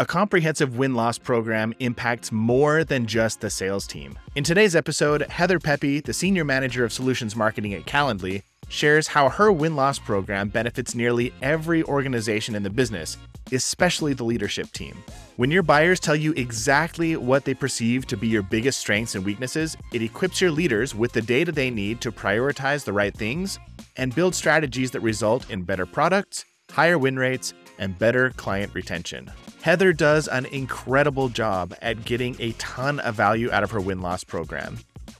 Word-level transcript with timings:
A 0.00 0.06
comprehensive 0.06 0.78
win 0.78 0.94
loss 0.94 1.18
program 1.18 1.74
impacts 1.78 2.32
more 2.32 2.84
than 2.84 3.04
just 3.04 3.42
the 3.42 3.50
sales 3.50 3.86
team. 3.86 4.18
In 4.34 4.42
today's 4.42 4.74
episode, 4.74 5.20
Heather 5.28 5.58
Pepe, 5.58 6.00
the 6.00 6.14
Senior 6.14 6.42
Manager 6.42 6.86
of 6.86 6.92
Solutions 6.94 7.36
Marketing 7.36 7.74
at 7.74 7.84
Calendly, 7.84 8.42
shares 8.70 9.08
how 9.08 9.28
her 9.28 9.52
win 9.52 9.76
loss 9.76 9.98
program 9.98 10.48
benefits 10.48 10.94
nearly 10.94 11.34
every 11.42 11.82
organization 11.82 12.54
in 12.54 12.62
the 12.62 12.70
business, 12.70 13.18
especially 13.52 14.14
the 14.14 14.24
leadership 14.24 14.72
team. 14.72 14.96
When 15.36 15.50
your 15.50 15.62
buyers 15.62 16.00
tell 16.00 16.16
you 16.16 16.32
exactly 16.32 17.18
what 17.18 17.44
they 17.44 17.52
perceive 17.52 18.06
to 18.06 18.16
be 18.16 18.26
your 18.26 18.42
biggest 18.42 18.80
strengths 18.80 19.16
and 19.16 19.22
weaknesses, 19.22 19.76
it 19.92 20.00
equips 20.00 20.40
your 20.40 20.50
leaders 20.50 20.94
with 20.94 21.12
the 21.12 21.20
data 21.20 21.52
they 21.52 21.68
need 21.70 22.00
to 22.00 22.10
prioritize 22.10 22.86
the 22.86 22.92
right 22.94 23.14
things 23.14 23.58
and 23.98 24.14
build 24.14 24.34
strategies 24.34 24.92
that 24.92 25.00
result 25.00 25.50
in 25.50 25.62
better 25.62 25.84
products, 25.84 26.46
higher 26.70 26.96
win 26.96 27.18
rates, 27.18 27.52
and 27.78 27.98
better 27.98 28.30
client 28.30 28.72
retention. 28.72 29.30
Heather 29.62 29.92
does 29.92 30.26
an 30.26 30.46
incredible 30.46 31.28
job 31.28 31.74
at 31.82 32.06
getting 32.06 32.34
a 32.38 32.52
ton 32.52 32.98
of 33.00 33.14
value 33.14 33.52
out 33.52 33.62
of 33.62 33.70
her 33.72 33.80
win 33.80 34.00
loss 34.00 34.24
program. 34.24 34.78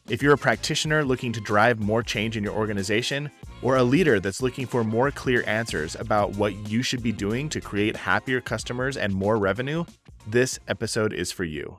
If 0.09 0.23
you're 0.23 0.33
a 0.33 0.39
practitioner 0.39 1.05
looking 1.05 1.31
to 1.33 1.41
drive 1.43 1.79
more 1.79 2.03
change 2.03 2.39
in 2.39 2.45
your 2.45 2.55
organization, 2.55 3.31
or 3.61 3.77
a 3.77 3.85
leader 3.85 4.19
that's 4.19 4.41
looking 4.41 4.67
for 4.67 4.83
more 4.83 5.11
clear 5.11 5.45
answers 5.47 5.95
about 5.95 6.37
what 6.37 6.55
you 6.71 6.83
should 6.83 7.03
be 7.03 7.13
doing 7.13 7.51
to 7.51 7.61
create 7.61 7.95
happier 7.95 8.41
customers 8.41 8.97
and 8.97 9.15
more 9.15 9.37
revenue, 9.37 9.85
this 10.27 10.59
episode 10.69 11.13
is 11.13 11.31
for 11.31 11.45
you. 11.45 11.79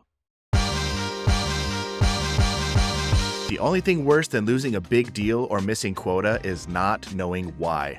The 3.50 3.58
only 3.60 3.82
thing 3.82 4.06
worse 4.06 4.28
than 4.28 4.46
losing 4.46 4.76
a 4.76 4.82
big 4.82 5.16
deal 5.16 5.48
or 5.50 5.62
missing 5.62 5.96
quota 5.96 6.40
is 6.44 6.68
not 6.68 7.12
knowing 7.16 7.50
why. 7.58 7.98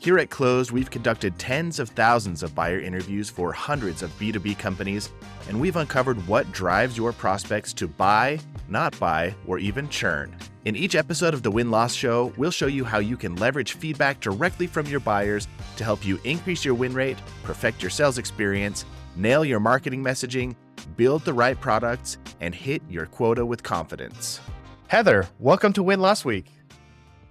Here 0.00 0.16
at 0.16 0.30
Clozd, 0.30 0.70
we've 0.70 0.90
conducted 0.90 1.38
tens 1.38 1.78
of 1.78 1.90
thousands 1.90 2.42
of 2.42 2.54
buyer 2.54 2.80
interviews 2.80 3.28
for 3.28 3.52
hundreds 3.52 4.02
of 4.02 4.10
B2B 4.18 4.58
companies, 4.58 5.10
and 5.46 5.60
we've 5.60 5.76
uncovered 5.76 6.26
what 6.26 6.50
drives 6.52 6.96
your 6.96 7.12
prospects 7.12 7.74
to 7.74 7.86
buy, 7.86 8.40
not 8.66 8.98
buy, 8.98 9.34
or 9.46 9.58
even 9.58 9.90
churn. 9.90 10.34
In 10.64 10.74
each 10.74 10.94
episode 10.94 11.34
of 11.34 11.42
the 11.42 11.50
Win 11.50 11.70
Loss 11.70 11.92
Show, 11.92 12.32
we'll 12.38 12.50
show 12.50 12.66
you 12.66 12.82
how 12.82 12.98
you 12.98 13.18
can 13.18 13.36
leverage 13.36 13.74
feedback 13.74 14.20
directly 14.20 14.66
from 14.66 14.86
your 14.86 15.00
buyers 15.00 15.46
to 15.76 15.84
help 15.84 16.02
you 16.02 16.18
increase 16.24 16.64
your 16.64 16.74
win 16.74 16.94
rate, 16.94 17.18
perfect 17.42 17.82
your 17.82 17.90
sales 17.90 18.16
experience, 18.16 18.86
nail 19.16 19.44
your 19.44 19.60
marketing 19.60 20.02
messaging, 20.02 20.56
build 20.96 21.26
the 21.26 21.34
right 21.34 21.60
products, 21.60 22.16
and 22.40 22.54
hit 22.54 22.80
your 22.88 23.04
quota 23.04 23.44
with 23.44 23.62
confidence. 23.62 24.40
Heather, 24.88 25.28
welcome 25.38 25.74
to 25.74 25.82
Win 25.82 26.00
Loss 26.00 26.24
Week. 26.24 26.46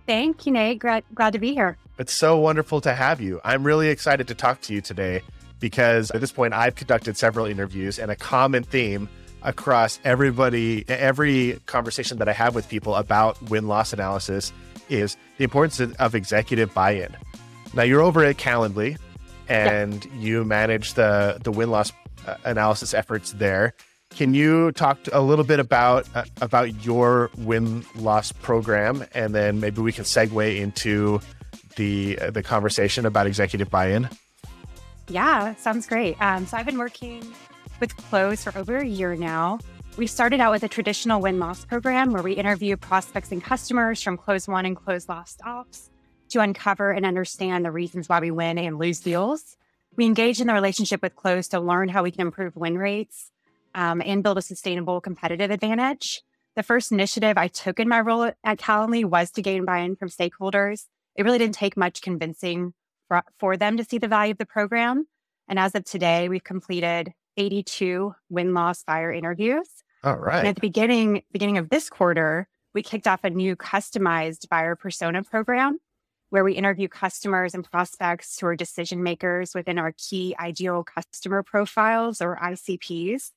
Thank 0.06 0.46
you, 0.46 0.52
Nate. 0.52 0.78
Glad, 0.78 1.04
glad 1.16 1.34
to 1.34 1.40
be 1.40 1.54
here. 1.56 1.76
It's 2.00 2.14
so 2.14 2.38
wonderful 2.38 2.80
to 2.82 2.94
have 2.94 3.20
you. 3.20 3.42
I'm 3.44 3.66
really 3.66 3.90
excited 3.90 4.30
to 4.30 4.34
talk 4.34 4.62
to 4.62 4.74
you 4.74 4.80
today 4.80 5.22
because 5.60 6.12
at 6.12 6.22
this 6.22 6.32
point, 6.32 6.54
I've 6.54 6.76
conducted 6.76 7.18
several 7.18 7.46
interviews, 7.46 8.00
and 8.00 8.10
a 8.10 8.16
common 8.16 8.64
theme 8.64 9.10
across 9.44 10.00
everybody, 10.06 10.86
every 10.88 11.60
conversation 11.66 12.18
that 12.20 12.30
I 12.30 12.32
have 12.32 12.56
with 12.56 12.70
people 12.70 12.96
about 12.96 13.42
win 13.50 13.68
loss 13.68 13.92
analysis 13.92 14.54
is 14.88 15.18
the 15.38 15.44
importance 15.44 15.82
of 16.00 16.16
executive 16.16 16.74
buy 16.74 16.92
in. 16.92 17.14
Now, 17.74 17.84
you're 17.84 18.02
over 18.02 18.24
at 18.24 18.38
Calendly 18.38 18.98
and 19.50 20.06
yeah. 20.06 20.12
you 20.20 20.46
manage 20.46 20.94
the, 20.94 21.38
the 21.44 21.52
win 21.52 21.70
loss 21.70 21.92
uh, 22.26 22.36
analysis 22.46 22.94
efforts 22.94 23.34
there. 23.34 23.74
Can 24.12 24.34
you 24.34 24.72
talk 24.72 25.00
a 25.12 25.20
little 25.22 25.44
bit 25.44 25.60
about 25.60 26.08
uh, 26.16 26.24
about 26.42 26.86
your 26.86 27.30
win 27.38 27.86
loss 27.96 28.32
program, 28.32 29.06
and 29.14 29.36
then 29.36 29.60
maybe 29.60 29.82
we 29.82 29.92
can 29.92 30.06
segue 30.06 30.58
into 30.58 31.20
the 31.80 32.20
uh, 32.20 32.30
the 32.30 32.44
conversation 32.44 33.08
about 33.08 33.26
executive 33.26 33.72
buy-in? 33.72 34.08
Yeah, 35.08 35.56
sounds 35.56 35.88
great. 35.88 36.22
Um, 36.22 36.46
so 36.46 36.58
I've 36.58 36.66
been 36.66 36.78
working 36.78 37.24
with 37.80 37.96
Clozd 37.98 38.44
for 38.44 38.60
over 38.60 38.78
a 38.78 38.86
year 38.86 39.16
now. 39.16 39.60
We 39.98 40.06
started 40.06 40.40
out 40.40 40.52
with 40.52 40.64
a 40.64 40.68
traditional 40.68 41.20
win 41.20 41.40
loss 41.40 41.66
program 41.66 42.14
where 42.14 42.22
we 42.22 42.34
interview 42.34 42.78
prospects 42.78 43.32
and 43.32 43.44
customers 43.44 44.02
from 44.02 44.18
close 44.18 44.48
one 44.48 44.66
and 44.66 44.76
close 44.76 45.10
lost 45.10 45.42
ops 45.46 45.90
to 46.30 46.42
uncover 46.42 46.92
and 46.92 47.06
understand 47.06 47.66
the 47.66 47.72
reasons 47.72 48.08
why 48.08 48.20
we 48.20 48.30
win 48.30 48.58
and 48.60 48.78
lose 48.78 49.00
deals. 49.00 49.58
We 49.96 50.06
engage 50.06 50.40
in 50.40 50.48
the 50.48 50.54
relationship 50.54 51.02
with 51.02 51.16
Clozd 51.16 51.50
to 51.52 51.60
learn 51.60 51.90
how 51.90 52.04
we 52.04 52.12
can 52.12 52.22
improve 52.22 52.56
win 52.56 52.78
rates 52.78 53.32
um, 53.74 54.02
and 54.06 54.22
build 54.22 54.38
a 54.38 54.42
sustainable 54.42 55.02
competitive 55.02 55.50
advantage. 55.50 56.22
The 56.56 56.64
first 56.64 56.92
initiative 56.92 57.38
I 57.38 57.48
took 57.48 57.80
in 57.80 57.90
my 57.90 58.02
role 58.02 58.32
at 58.44 58.60
Calendly 58.60 59.04
was 59.04 59.32
to 59.32 59.42
gain 59.42 59.66
buy 59.66 59.80
in 59.80 59.96
from 59.96 60.10
stakeholders. 60.10 60.86
It 61.20 61.26
really 61.26 61.38
didn't 61.38 61.56
take 61.56 61.76
much 61.76 62.02
convincing 62.02 62.74
for, 63.10 63.24
for 63.38 63.58
them 63.58 63.76
to 63.76 63.84
see 63.84 63.98
the 63.98 64.08
value 64.08 64.32
of 64.32 64.38
the 64.38 64.46
program. 64.46 65.06
And 65.50 65.60
as 65.60 65.76
of 65.76 65.84
today, 65.84 66.30
we've 66.30 66.46
completed 66.46 67.12
82 67.36 68.16
win 68.30 68.54
loss 68.54 68.84
buyer 68.84 69.12
interviews. 69.12 69.68
All 70.02 70.16
right. 70.16 70.40
And 70.40 70.48
at 70.48 70.56
the 70.56 70.62
beginning 70.62 71.24
beginning 71.34 71.58
of 71.58 71.70
this 71.70 71.90
quarter, 71.90 72.48
we 72.74 72.82
kicked 72.84 73.06
off 73.06 73.26
a 73.26 73.30
new 73.30 73.58
customized 73.58 74.48
buyer 74.48 74.78
persona 74.78 75.22
program 75.22 75.80
where 76.30 76.46
we 76.46 76.54
interview 76.54 76.88
customers 76.88 77.54
and 77.54 77.70
prospects 77.70 78.40
who 78.40 78.48
are 78.48 78.56
decision 78.56 79.04
makers 79.04 79.54
within 79.54 79.78
our 79.78 79.94
key 79.98 80.34
ideal 80.40 80.86
customer 80.86 81.44
profiles 81.44 82.22
or 82.22 82.38
ICPs 82.42 83.32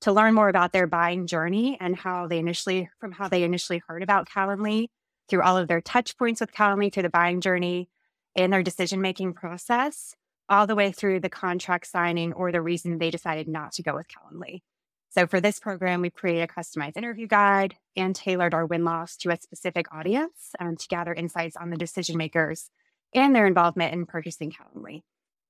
to 0.00 0.10
learn 0.10 0.34
more 0.34 0.48
about 0.48 0.72
their 0.72 0.88
buying 0.88 1.28
journey 1.28 1.76
and 1.80 1.94
how 1.94 2.26
they 2.26 2.38
initially, 2.38 2.90
from 2.98 3.12
how 3.12 3.28
they 3.28 3.44
initially 3.44 3.80
heard 3.86 4.02
about 4.02 4.28
Calendly 4.28 4.88
through 5.28 5.42
all 5.42 5.56
of 5.56 5.68
their 5.68 5.80
touch 5.80 6.16
points 6.16 6.40
with 6.40 6.52
Calendly 6.52 6.92
through 6.92 7.04
the 7.04 7.10
buying 7.10 7.40
journey 7.40 7.88
and 8.36 8.52
their 8.52 8.62
decision 8.62 9.00
making 9.00 9.34
process, 9.34 10.14
all 10.48 10.66
the 10.66 10.74
way 10.74 10.92
through 10.92 11.20
the 11.20 11.28
contract 11.28 11.86
signing 11.86 12.32
or 12.32 12.50
the 12.50 12.62
reason 12.62 12.98
they 12.98 13.10
decided 13.10 13.48
not 13.48 13.72
to 13.72 13.82
go 13.82 13.94
with 13.94 14.06
Calendly. 14.08 14.62
So 15.10 15.26
for 15.26 15.40
this 15.40 15.58
program, 15.58 16.00
we 16.00 16.10
created 16.10 16.42
a 16.42 16.46
customized 16.46 16.96
interview 16.96 17.26
guide 17.26 17.76
and 17.96 18.14
tailored 18.14 18.54
our 18.54 18.66
win 18.66 18.84
loss 18.84 19.16
to 19.18 19.30
a 19.30 19.40
specific 19.40 19.86
audience 19.92 20.54
um, 20.60 20.76
to 20.76 20.88
gather 20.88 21.14
insights 21.14 21.56
on 21.56 21.70
the 21.70 21.76
decision 21.76 22.16
makers 22.16 22.70
and 23.14 23.34
their 23.34 23.46
involvement 23.46 23.94
in 23.94 24.06
purchasing 24.06 24.52
Calendly. 24.52 25.02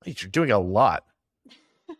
You're 0.05 0.29
doing 0.29 0.51
a 0.51 0.59
lot. 0.59 1.03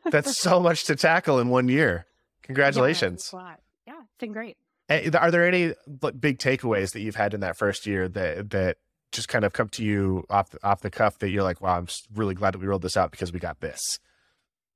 That's 0.09 0.37
so 0.41 0.59
much 0.59 0.85
to 0.85 0.95
tackle 0.95 1.39
in 1.39 1.49
one 1.49 1.67
year. 1.67 2.05
Congratulations. 2.43 3.29
Yeah, 3.33 3.55
yeah, 3.85 3.99
it's 4.01 4.17
been 4.19 4.31
great. 4.31 4.57
Are 4.89 5.31
there 5.31 5.47
any 5.47 5.73
big 6.19 6.39
takeaways 6.39 6.93
that 6.93 7.01
you've 7.01 7.15
had 7.15 7.33
in 7.33 7.41
that 7.41 7.57
first 7.57 7.85
year 7.85 8.07
that 8.09 8.49
that 8.49 8.77
just 9.11 9.27
kind 9.27 9.45
of 9.45 9.53
come 9.53 9.69
to 9.69 9.83
you 9.83 10.23
off 10.29 10.51
the, 10.51 10.59
off 10.63 10.81
the 10.81 10.89
cuff 10.89 11.19
that 11.19 11.29
you're 11.29 11.43
like, 11.43 11.61
wow, 11.61 11.77
I'm 11.77 11.87
really 12.13 12.35
glad 12.35 12.53
that 12.53 12.59
we 12.59 12.67
rolled 12.67 12.81
this 12.81 12.97
out 12.97 13.11
because 13.11 13.31
we 13.31 13.39
got 13.39 13.59
this? 13.59 13.99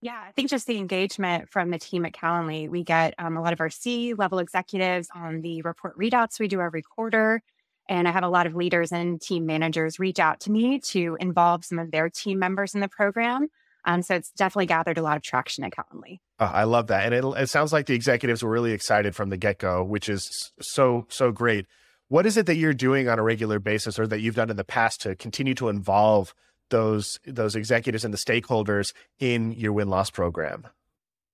Yeah, 0.02 0.22
I 0.28 0.31
think 0.31 0.50
just 0.50 0.68
the 0.68 0.78
engagement 0.78 1.50
from 1.50 1.69
the 1.69 1.79
team 1.79 2.06
at 2.06 2.13
Calendly. 2.13 2.68
We 2.68 2.84
get 2.84 3.13
um, 3.18 3.38
a 3.38 3.41
lot 3.41 3.53
of 3.53 3.62
our 3.62 3.69
C 3.69 4.13
level 4.13 4.40
executives 4.40 5.07
on 5.16 5.41
the 5.41 5.62
report 5.62 5.97
readouts 5.97 6.40
we 6.40 6.47
do 6.47 6.62
every 6.62 6.81
quarter. 6.81 7.41
And 7.88 8.07
I 8.07 8.12
have 8.12 8.23
a 8.23 8.29
lot 8.29 8.46
of 8.46 8.56
leaders 8.56 8.91
and 8.91 9.22
team 9.22 9.46
managers 9.46 10.00
reach 10.00 10.19
out 10.19 10.41
to 10.41 10.52
me 10.52 10.79
to 10.90 11.18
involve 11.19 11.63
some 11.66 11.79
of 11.79 11.91
their 11.91 12.09
team 12.09 12.40
members 12.40 12.75
in 12.75 12.81
the 12.81 12.88
program. 12.88 13.47
Um, 13.86 14.02
so 14.02 14.16
it's 14.16 14.32
definitely 14.32 14.68
gathered 14.68 14.98
a 14.98 15.02
lot 15.02 15.18
of 15.18 15.24
traction 15.24 15.64
at 15.64 15.74
Calendly. 15.74 16.20
Oh, 16.40 16.46
I 16.46 16.64
love 16.64 16.88
that. 16.88 17.06
And 17.06 17.14
it, 17.14 17.42
it 17.42 17.50
sounds 17.50 17.74
like 17.74 17.86
the 17.86 17.96
executives 17.96 18.44
were 18.44 18.50
really 18.50 18.72
excited 18.72 19.16
from 19.16 19.30
the 19.30 19.38
get 19.38 19.60
go, 19.60 19.84
which 19.84 20.10
is 20.10 20.52
so, 20.62 21.06
so 21.10 21.32
great. 21.32 21.66
What 22.08 22.26
is 22.26 22.38
it 22.38 22.46
that 22.46 22.56
you're 22.56 22.74
doing 22.74 23.10
on 23.10 23.20
a 23.20 23.24
regular 23.24 23.60
basis 23.60 24.00
or 24.00 24.08
that 24.08 24.22
you've 24.22 24.36
done 24.36 24.50
in 24.50 24.56
the 24.56 24.64
past 24.64 25.02
to 25.02 25.16
continue 25.16 25.54
to 25.56 25.70
involve 25.70 26.34
those, 26.70 27.20
those 27.26 27.56
executives 27.56 28.06
and 28.06 28.14
the 28.14 28.18
stakeholders 28.18 28.94
in 29.20 29.52
your 29.52 29.74
win 29.74 29.90
loss 29.90 30.10
program? 30.10 30.68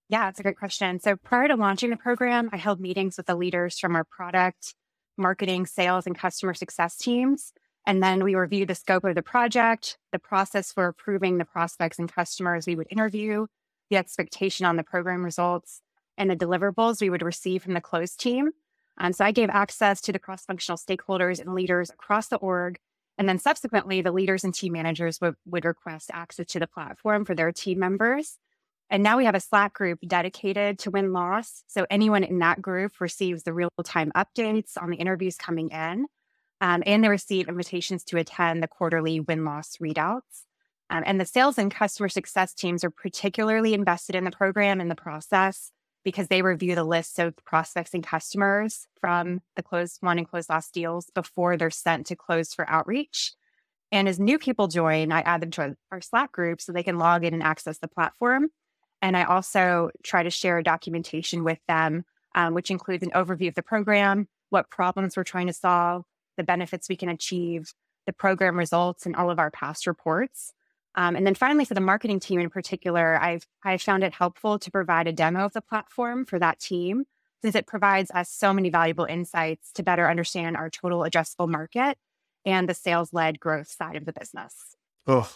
Yeah, 0.10 0.30
it's 0.30 0.40
a 0.40 0.44
great 0.44 0.58
question. 0.58 1.00
So 1.00 1.16
prior 1.16 1.48
to 1.48 1.56
launching 1.56 1.92
the 1.92 1.98
program, 1.98 2.50
I 2.52 2.58
held 2.58 2.80
meetings 2.80 3.18
with 3.18 3.28
the 3.28 3.36
leaders 3.36 3.78
from 3.78 3.96
our 3.96 4.04
product, 4.04 4.74
marketing, 5.18 5.68
sales, 5.68 6.08
and 6.08 6.18
customer 6.18 6.56
success 6.56 6.98
teams 6.98 7.54
and 7.90 8.04
then 8.04 8.24
we 8.24 8.36
review 8.36 8.68
the 8.68 8.76
scope 8.76 9.04
of 9.04 9.16
the 9.16 9.24
project, 9.24 9.98
the 10.12 10.20
process 10.20 10.72
for 10.72 10.86
approving 10.86 11.40
the 11.40 11.44
prospects 11.44 11.98
and 11.98 12.14
customers 12.14 12.68
we 12.68 12.76
would 12.76 12.86
interview, 12.92 13.48
the 13.90 13.98
expectation 13.98 14.68
on 14.68 14.76
the 14.76 14.84
program 14.84 15.26
results, 15.26 15.82
and 16.16 16.30
the 16.30 16.36
deliverables 16.36 17.02
we 17.02 17.10
would 17.10 17.24
receive 17.24 17.64
from 17.64 17.74
the 17.74 17.82
Clozd 17.82 18.18
team. 18.18 18.52
And 19.00 19.16
so 19.16 19.26
I 19.26 19.32
gave 19.32 19.50
access 19.50 20.02
to 20.02 20.12
the 20.12 20.20
cross 20.20 20.46
functional 20.46 20.78
stakeholders 20.78 21.42
and 21.42 21.56
leaders 21.56 21.90
across 21.90 22.28
the 22.28 22.38
org. 22.38 22.78
And 23.18 23.28
then 23.28 23.40
subsequently, 23.40 24.04
the 24.04 24.12
leaders 24.12 24.44
and 24.44 24.54
team 24.54 24.74
managers 24.74 25.20
would, 25.20 25.34
would 25.48 25.66
request 25.66 26.12
access 26.14 26.46
to 26.46 26.60
the 26.60 26.68
platform 26.68 27.26
for 27.26 27.34
their 27.34 27.52
team 27.52 27.80
members. 27.80 28.38
And 28.92 29.02
now 29.02 29.18
we 29.18 29.26
have 29.26 29.34
a 29.34 29.40
Slack 29.40 29.74
group 29.74 29.98
dedicated 30.06 30.78
to 30.80 30.92
win 30.92 31.12
loss. 31.12 31.64
So 31.66 31.88
anyone 31.90 32.24
in 32.24 32.38
that 32.38 32.62
group 32.62 33.02
receives 33.02 33.42
the 33.42 33.54
real 33.54 33.72
time 33.84 34.12
updates 34.16 34.74
on 34.80 34.92
the 34.92 34.98
interviews 34.98 35.38
coming 35.38 35.72
in 35.72 36.06
um, 36.62 36.84
and 36.86 37.04
they 37.04 37.10
receive 37.10 37.48
invitations 37.48 38.04
to 38.06 38.18
attend 38.18 38.62
the 38.62 38.68
quarterly 38.68 39.20
win 39.20 39.46
loss 39.46 39.78
readouts. 39.78 40.46
Um, 40.90 41.04
and 41.06 41.22
the 41.22 41.26
sales 41.26 41.58
and 41.58 41.74
customer 41.74 42.10
success 42.10 42.54
teams 42.54 42.84
are 42.84 42.90
particularly 42.90 43.74
invested 43.74 44.16
in 44.16 44.24
the 44.24 44.32
program 44.32 44.82
and 44.82 44.90
the 44.90 44.96
process 44.96 45.72
because 46.04 46.28
they 46.28 46.42
review 46.42 46.76
the 46.76 46.84
lists 46.84 47.20
of 47.20 47.36
prospects 47.46 47.94
and 47.94 48.04
customers 48.04 48.88
from 49.00 49.42
the 49.56 49.64
closed 49.64 49.98
one 50.02 50.18
and 50.18 50.28
closed 50.28 50.50
loss 50.50 50.70
deals 50.72 51.12
before 51.14 51.58
they're 51.58 51.70
sent 51.70 52.08
to 52.08 52.16
Clozd 52.16 52.56
for 52.56 52.68
outreach. 52.70 53.34
And 53.92 54.08
as 54.08 54.20
new 54.20 54.40
people 54.40 54.68
join, 54.68 55.12
I 55.12 55.22
add 55.22 55.42
them 55.42 55.52
to 55.52 55.76
our 55.92 56.02
Slack 56.02 56.32
group 56.32 56.62
so 56.62 56.72
they 56.72 56.84
can 56.84 56.98
log 56.98 57.24
in 57.26 57.34
and 57.34 57.44
access 57.44 57.80
the 57.80 57.88
platform. 57.88 58.50
And 59.02 59.18
I 59.18 59.24
also 59.24 59.90
try 60.04 60.24
to 60.24 60.30
share 60.30 60.62
documentation 60.62 61.44
with 61.44 61.60
them, 61.68 62.06
um, 62.36 62.54
which 62.54 62.72
includes 62.72 63.04
an 63.04 63.12
overview 63.12 63.48
of 63.48 63.56
the 63.56 63.64
program, 63.64 64.28
what 64.50 64.70
problems 64.70 65.18
we're 65.18 65.24
trying 65.24 65.48
to 65.48 65.54
solve, 65.54 66.06
the 66.40 66.44
benefits 66.44 66.88
we 66.90 66.96
can 66.96 67.10
achieve, 67.10 67.74
the 68.08 68.14
program 68.14 68.58
results, 68.58 69.06
and 69.06 69.16
all 69.16 69.30
of 69.30 69.38
our 69.38 69.52
past 69.52 69.86
reports. 69.86 70.54
Um, 70.96 71.16
and 71.16 71.28
then 71.28 71.36
finally, 71.36 71.66
for 71.66 71.74
the 71.76 71.82
marketing 71.82 72.20
team 72.20 72.40
in 72.40 72.50
particular, 72.50 73.22
I've 73.22 73.46
I 73.64 73.78
found 73.78 74.04
it 74.04 74.14
helpful 74.14 74.58
to 74.58 74.72
provide 74.72 75.08
a 75.08 75.14
demo 75.14 75.46
of 75.46 75.54
the 75.54 75.62
platform 75.62 76.26
for 76.26 76.40
that 76.40 76.60
team, 76.60 77.04
since 77.42 77.56
it 77.56 77.68
provides 77.68 78.10
us 78.12 78.32
so 78.32 78.54
many 78.54 78.70
valuable 78.70 79.06
insights 79.06 79.72
to 79.74 79.84
better 79.84 80.10
understand 80.10 80.58
our 80.58 80.70
total 80.70 81.02
addressable 81.02 81.50
market 81.50 81.98
and 82.46 82.68
the 82.68 82.74
sales 82.74 83.14
led 83.14 83.40
growth 83.40 83.68
side 83.68 83.98
of 83.98 84.06
the 84.06 84.14
business. 84.14 84.76
Oh, 85.06 85.32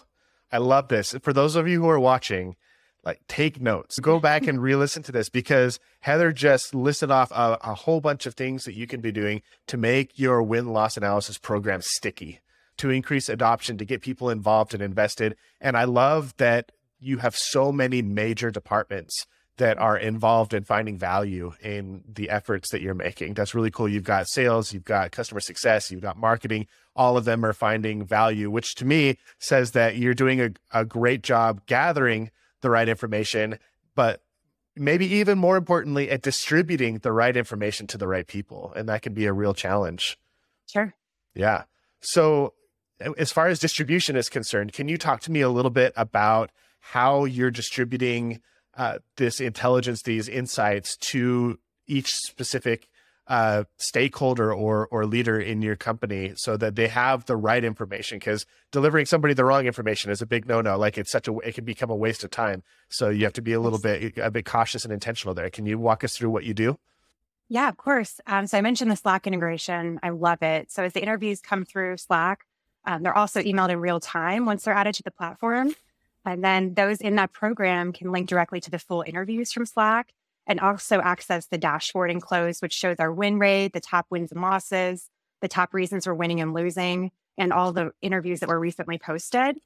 I 0.51 0.57
love 0.57 0.87
this. 0.87 1.13
For 1.21 1.33
those 1.33 1.55
of 1.55 1.67
you 1.67 1.81
who 1.81 1.89
are 1.89 1.99
watching, 1.99 2.55
like 3.03 3.21
take 3.27 3.59
notes, 3.61 3.99
go 3.99 4.19
back 4.19 4.47
and 4.47 4.61
re 4.61 4.75
listen 4.75 5.03
to 5.03 5.11
this 5.11 5.29
because 5.29 5.79
Heather 6.01 6.31
just 6.31 6.73
listed 6.73 7.11
off 7.11 7.31
a, 7.31 7.57
a 7.61 7.73
whole 7.73 7.99
bunch 7.99 8.25
of 8.25 8.35
things 8.35 8.63
that 8.63 8.75
you 8.75 8.87
can 8.87 9.01
be 9.01 9.11
doing 9.11 9.41
to 9.67 9.77
make 9.77 10.17
your 10.17 10.41
win 10.41 10.67
loss 10.67 10.95
analysis 10.95 11.37
program 11.37 11.81
sticky, 11.81 12.39
to 12.77 12.89
increase 12.89 13.29
adoption, 13.29 13.77
to 13.77 13.85
get 13.85 14.01
people 14.01 14.29
involved 14.29 14.73
and 14.73 14.81
invested. 14.81 15.35
And 15.59 15.75
I 15.75 15.83
love 15.83 16.33
that 16.37 16.71
you 16.99 17.17
have 17.17 17.35
so 17.35 17.71
many 17.71 18.01
major 18.01 18.51
departments 18.51 19.27
that 19.57 19.77
are 19.77 19.97
involved 19.97 20.53
in 20.53 20.63
finding 20.63 20.97
value 20.97 21.53
in 21.61 22.03
the 22.11 22.29
efforts 22.29 22.71
that 22.71 22.81
you're 22.81 22.95
making. 22.95 23.35
That's 23.35 23.53
really 23.53 23.69
cool. 23.69 23.87
You've 23.87 24.03
got 24.03 24.27
sales, 24.27 24.73
you've 24.73 24.85
got 24.85 25.11
customer 25.11 25.41
success, 25.41 25.91
you've 25.91 26.01
got 26.01 26.17
marketing. 26.17 26.67
All 26.95 27.17
of 27.17 27.25
them 27.25 27.45
are 27.45 27.53
finding 27.53 28.03
value, 28.03 28.49
which 28.49 28.75
to 28.75 28.85
me 28.85 29.17
says 29.37 29.71
that 29.71 29.97
you're 29.97 30.15
doing 30.15 30.41
a, 30.41 30.51
a 30.71 30.85
great 30.85 31.21
job 31.21 31.61
gathering 31.67 32.31
the 32.63 32.71
right 32.71 32.89
information, 32.89 33.59
but 33.93 34.23
maybe 34.75 35.05
even 35.05 35.37
more 35.37 35.55
importantly, 35.55 36.09
at 36.09 36.23
distributing 36.23 36.97
the 36.97 37.11
right 37.11 37.37
information 37.37 37.85
to 37.87 37.97
the 37.99 38.07
right 38.07 38.25
people. 38.25 38.73
And 38.75 38.89
that 38.89 39.03
can 39.03 39.13
be 39.13 39.27
a 39.27 39.33
real 39.33 39.53
challenge. 39.53 40.17
Sure. 40.65 40.95
Yeah. 41.35 41.65
So, 42.01 42.53
as 43.17 43.31
far 43.31 43.47
as 43.47 43.59
distribution 43.59 44.15
is 44.15 44.29
concerned, 44.29 44.73
can 44.73 44.87
you 44.87 44.97
talk 44.97 45.21
to 45.21 45.31
me 45.31 45.41
a 45.41 45.49
little 45.49 45.71
bit 45.71 45.93
about 45.95 46.51
how 46.79 47.25
you're 47.25 47.51
distributing? 47.51 48.41
uh, 48.75 48.99
this 49.17 49.39
intelligence, 49.39 50.01
these 50.01 50.27
insights 50.27 50.97
to 50.97 51.59
each 51.87 52.13
specific 52.13 52.87
uh, 53.27 53.63
stakeholder 53.77 54.53
or 54.53 54.87
or 54.87 55.05
leader 55.05 55.39
in 55.39 55.61
your 55.61 55.75
company, 55.75 56.33
so 56.35 56.57
that 56.57 56.75
they 56.75 56.87
have 56.87 57.25
the 57.25 57.35
right 57.35 57.63
information. 57.63 58.19
Because 58.19 58.45
delivering 58.71 59.05
somebody 59.05 59.33
the 59.33 59.45
wrong 59.45 59.65
information 59.65 60.11
is 60.11 60.21
a 60.21 60.25
big 60.25 60.47
no 60.47 60.61
no. 60.61 60.77
Like 60.77 60.97
it's 60.97 61.11
such 61.11 61.27
a 61.27 61.37
it 61.39 61.55
can 61.55 61.65
become 61.65 61.89
a 61.89 61.95
waste 61.95 62.23
of 62.23 62.31
time. 62.31 62.63
So 62.89 63.09
you 63.09 63.23
have 63.23 63.33
to 63.33 63.41
be 63.41 63.53
a 63.53 63.59
little 63.59 63.79
bit 63.79 64.17
a 64.17 64.31
bit 64.31 64.45
cautious 64.45 64.83
and 64.83 64.93
intentional 64.93 65.33
there. 65.33 65.49
Can 65.49 65.65
you 65.65 65.79
walk 65.79 66.03
us 66.03 66.17
through 66.17 66.29
what 66.31 66.43
you 66.43 66.53
do? 66.53 66.77
Yeah, 67.49 67.69
of 67.69 67.77
course. 67.77 68.19
Um, 68.25 68.47
so 68.47 68.57
I 68.57 68.61
mentioned 68.61 68.89
the 68.89 68.95
Slack 68.95 69.27
integration. 69.27 69.99
I 70.01 70.09
love 70.09 70.41
it. 70.41 70.71
So 70.71 70.83
as 70.83 70.93
the 70.93 71.01
interviews 71.01 71.39
come 71.39 71.65
through 71.65 71.97
Slack, 71.97 72.45
um, 72.85 73.03
they're 73.03 73.15
also 73.15 73.41
emailed 73.41 73.69
in 73.69 73.79
real 73.79 73.99
time 73.99 74.45
once 74.45 74.63
they're 74.63 74.73
added 74.73 74.95
to 74.95 75.03
the 75.03 75.11
platform. 75.11 75.75
And 76.25 76.43
then 76.43 76.73
those 76.73 76.99
in 76.99 77.15
that 77.15 77.33
program 77.33 77.91
can 77.93 78.11
link 78.11 78.29
directly 78.29 78.59
to 78.61 78.71
the 78.71 78.79
full 78.79 79.03
interviews 79.05 79.51
from 79.51 79.65
Slack 79.65 80.13
and 80.47 80.59
also 80.59 80.99
access 80.99 81.47
the 81.47 81.57
dashboard 81.57 82.11
and 82.11 82.21
Clozd, 82.21 82.61
which 82.61 82.73
shows 82.73 82.97
our 82.99 83.11
win 83.11 83.39
rate, 83.39 83.73
the 83.73 83.79
top 83.79 84.07
wins 84.09 84.31
and 84.31 84.41
losses, 84.41 85.09
the 85.41 85.47
top 85.47 85.73
reasons 85.73 86.05
we're 86.05 86.13
winning 86.13 86.41
and 86.41 86.53
losing, 86.53 87.11
and 87.37 87.53
all 87.53 87.71
the 87.71 87.91
interviews 88.01 88.39
that 88.39 88.49
were 88.49 88.59
recently 88.59 88.97
posted. 88.97 89.57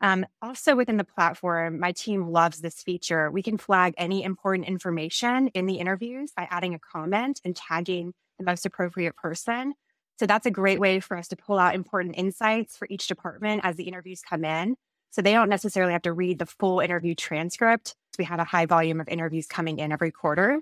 Um, 0.00 0.24
also, 0.40 0.76
within 0.76 0.96
the 0.96 1.04
platform, 1.04 1.80
my 1.80 1.92
team 1.92 2.28
loves 2.28 2.60
this 2.60 2.82
feature. 2.82 3.30
We 3.30 3.42
can 3.42 3.58
flag 3.58 3.94
any 3.98 4.22
important 4.22 4.68
information 4.68 5.48
in 5.48 5.66
the 5.66 5.76
interviews 5.76 6.32
by 6.36 6.46
adding 6.50 6.74
a 6.74 6.78
comment 6.78 7.40
and 7.44 7.56
tagging 7.56 8.14
the 8.38 8.44
most 8.44 8.64
appropriate 8.64 9.16
person. 9.16 9.74
So 10.20 10.26
that's 10.26 10.46
a 10.46 10.50
great 10.50 10.78
way 10.78 11.00
for 11.00 11.16
us 11.16 11.28
to 11.28 11.36
pull 11.36 11.58
out 11.58 11.74
important 11.74 12.16
insights 12.16 12.76
for 12.76 12.86
each 12.90 13.08
department 13.08 13.62
as 13.64 13.76
the 13.76 13.84
interviews 13.84 14.20
come 14.20 14.44
in 14.44 14.76
so 15.10 15.22
they 15.22 15.32
don't 15.32 15.48
necessarily 15.48 15.92
have 15.92 16.02
to 16.02 16.12
read 16.12 16.38
the 16.38 16.46
full 16.46 16.80
interview 16.80 17.14
transcript. 17.14 17.94
We 18.18 18.24
have 18.24 18.40
a 18.40 18.44
high 18.44 18.66
volume 18.66 19.00
of 19.00 19.08
interviews 19.08 19.46
coming 19.46 19.78
in 19.78 19.92
every 19.92 20.10
quarter. 20.10 20.60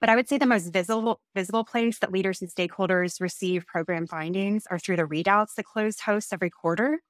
But 0.00 0.08
I 0.08 0.16
would 0.16 0.28
say 0.28 0.36
the 0.36 0.46
most 0.46 0.72
visible 0.72 1.20
visible 1.34 1.64
place 1.64 2.00
that 2.00 2.10
leaders 2.10 2.42
and 2.42 2.50
stakeholders 2.50 3.20
receive 3.20 3.66
program 3.66 4.06
findings 4.06 4.66
are 4.66 4.78
through 4.78 4.96
the 4.96 5.04
readouts 5.04 5.54
that 5.54 5.66
Clozd 5.66 6.00
hosts 6.00 6.32
every 6.32 6.50
quarter. 6.50 7.00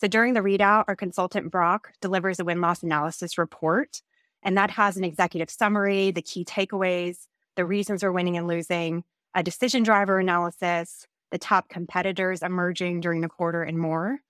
So 0.00 0.06
during 0.06 0.34
the 0.34 0.40
readout, 0.40 0.84
our 0.86 0.94
consultant 0.94 1.50
Brock 1.50 1.92
delivers 2.00 2.38
a 2.38 2.44
win 2.44 2.60
loss 2.60 2.82
analysis 2.82 3.36
report, 3.36 4.00
and 4.42 4.56
that 4.56 4.70
has 4.70 4.96
an 4.96 5.04
executive 5.04 5.50
summary, 5.50 6.12
the 6.12 6.22
key 6.22 6.44
takeaways, 6.44 7.26
the 7.56 7.64
reasons 7.64 8.04
we're 8.04 8.12
winning 8.12 8.36
and 8.36 8.46
losing, 8.46 9.02
a 9.34 9.42
decision 9.42 9.82
driver 9.82 10.20
analysis, 10.20 11.06
the 11.32 11.38
top 11.38 11.68
competitors 11.68 12.42
emerging 12.42 13.00
during 13.00 13.22
the 13.22 13.28
quarter, 13.28 13.62
and 13.62 13.78
more. 13.78 14.20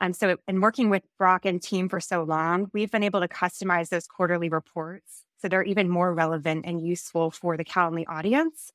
Um, 0.00 0.12
so, 0.12 0.36
in 0.48 0.60
working 0.60 0.90
with 0.90 1.02
Brock 1.18 1.44
and 1.44 1.62
team 1.62 1.88
for 1.88 2.00
so 2.00 2.24
long, 2.24 2.70
we've 2.72 2.90
been 2.90 3.04
able 3.04 3.20
to 3.20 3.28
customize 3.28 3.90
those 3.90 4.06
quarterly 4.06 4.48
reports 4.48 5.24
so 5.44 5.48
they're 5.48 5.62
even 5.62 5.90
more 5.90 6.14
relevant 6.14 6.64
and 6.66 6.80
useful 6.80 7.30
for 7.30 7.58
the 7.58 7.66
Calendly 7.66 8.04
audience. 8.08 8.72